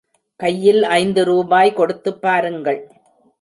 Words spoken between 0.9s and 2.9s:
ஐந்து ரூபாய் கொடுத்துப் பாருங்கள்.